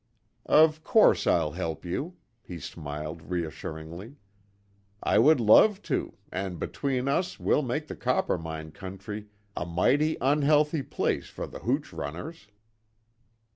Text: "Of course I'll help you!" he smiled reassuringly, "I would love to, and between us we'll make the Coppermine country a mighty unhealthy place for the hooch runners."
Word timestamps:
"Of 0.47 0.83
course 0.83 1.27
I'll 1.27 1.51
help 1.51 1.85
you!" 1.85 2.15
he 2.41 2.59
smiled 2.59 3.21
reassuringly, 3.29 4.15
"I 5.03 5.19
would 5.19 5.39
love 5.39 5.79
to, 5.83 6.17
and 6.31 6.57
between 6.57 7.07
us 7.07 7.39
we'll 7.39 7.61
make 7.61 7.85
the 7.85 7.95
Coppermine 7.95 8.71
country 8.71 9.27
a 9.55 9.63
mighty 9.67 10.17
unhealthy 10.19 10.81
place 10.81 11.29
for 11.29 11.45
the 11.45 11.59
hooch 11.59 11.93
runners." 11.93 12.47